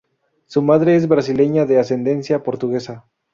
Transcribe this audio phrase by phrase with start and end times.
[0.47, 3.05] Su madre es brasileña de ascendencia portuguesa.